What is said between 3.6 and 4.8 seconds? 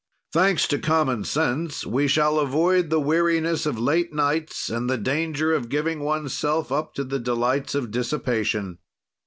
of late nights